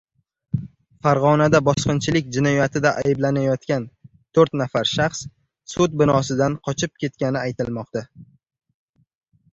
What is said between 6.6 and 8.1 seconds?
qochib ketgani aytilmoqda.